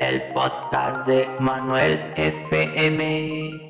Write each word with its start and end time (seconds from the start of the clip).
el 0.00 0.22
podcast 0.32 1.06
de 1.06 1.28
Manuel 1.38 2.12
FM. 2.16 3.69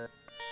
Uh... 0.00 0.49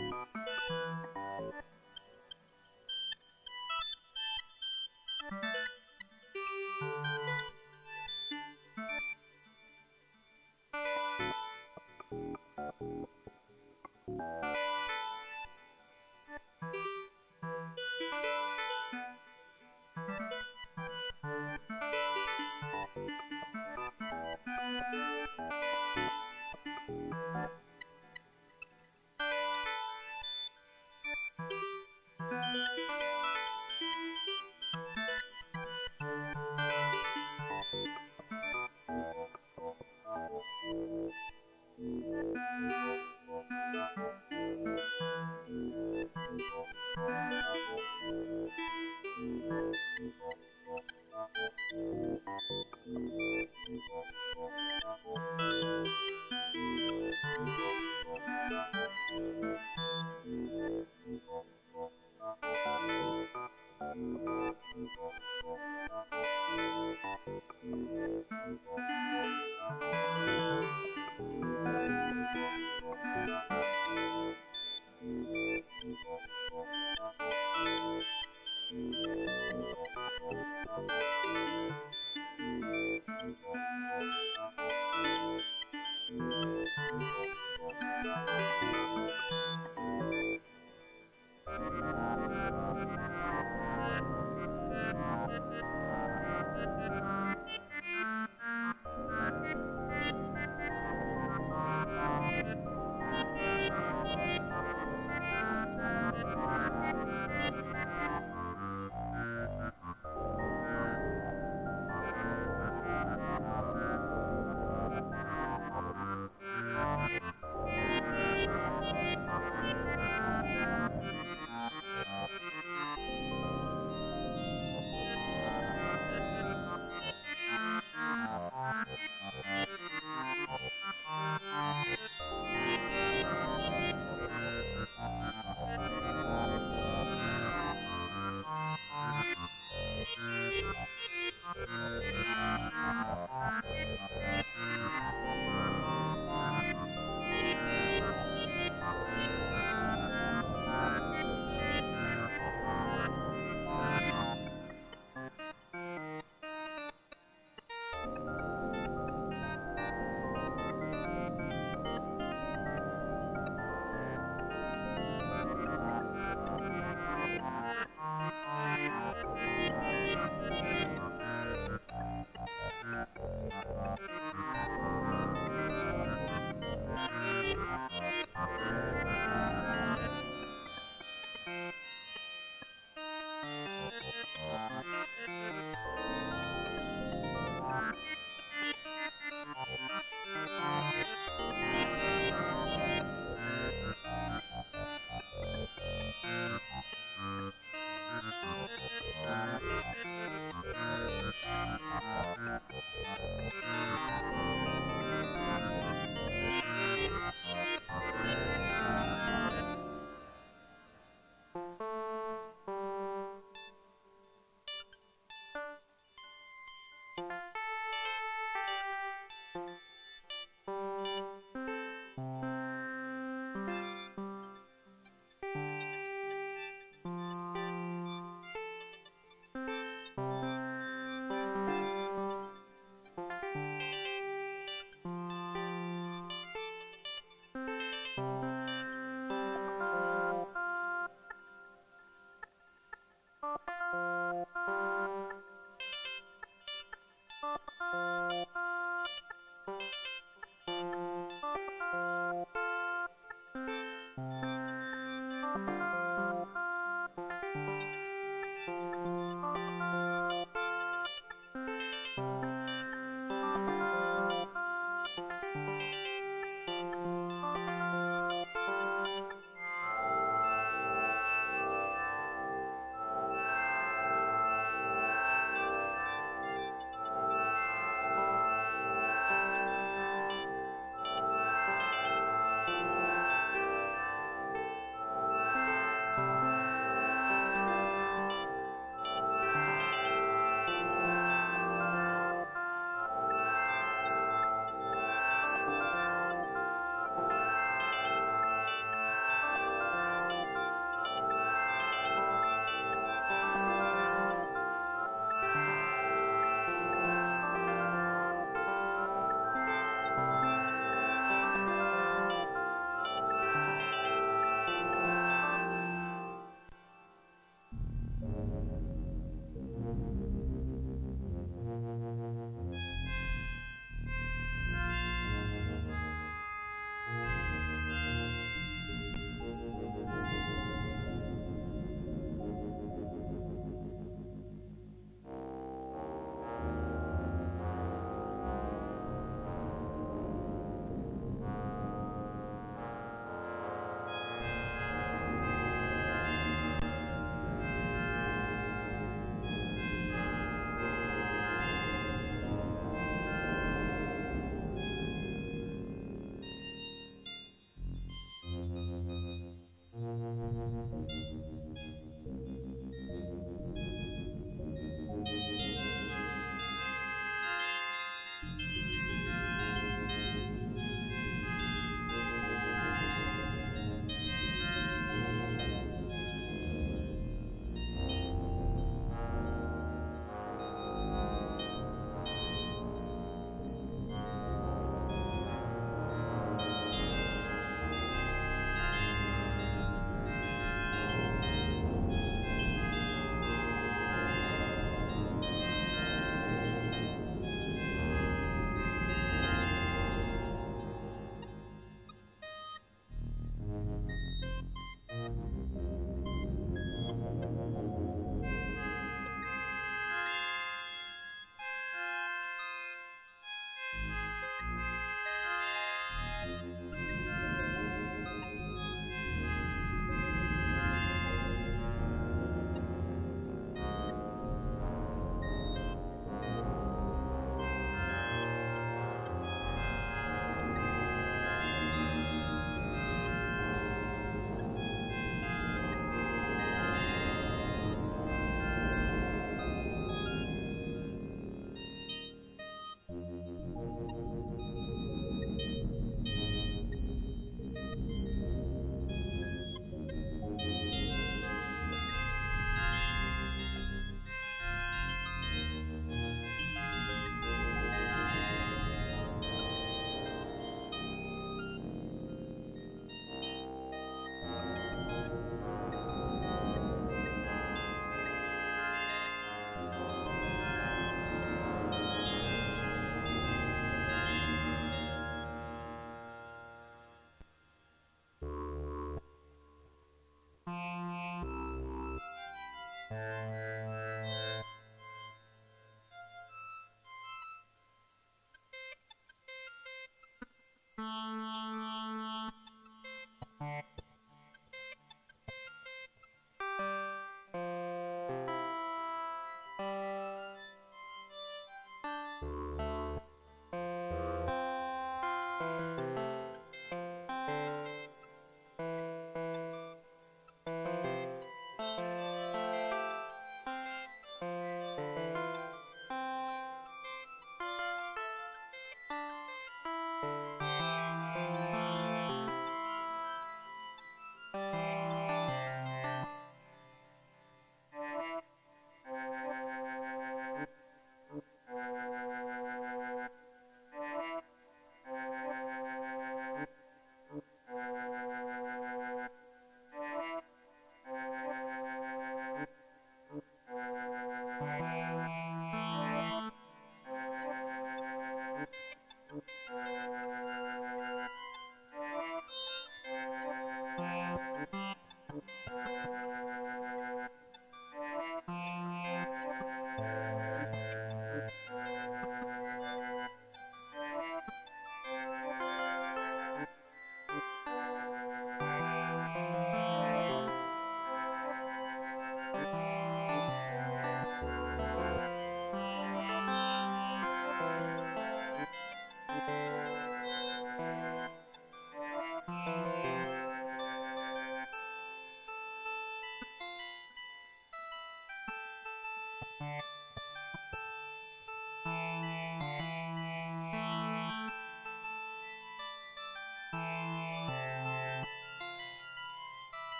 you. 0.00 0.27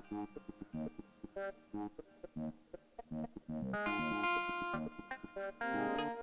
Thank 0.00 0.28
you. 5.60 6.17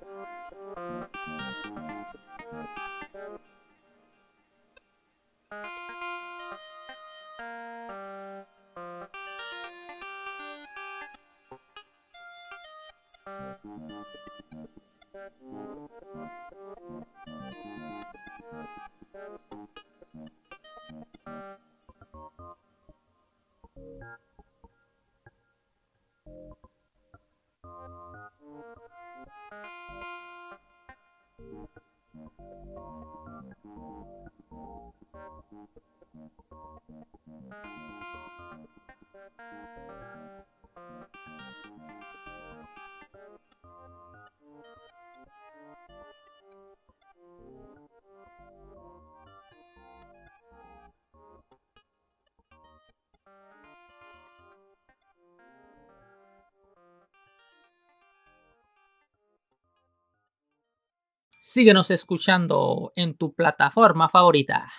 Síguenos 61.56 61.90
escuchando 61.90 62.92
en 62.96 63.14
tu 63.14 63.32
plataforma 63.32 64.10
favorita. 64.10 64.70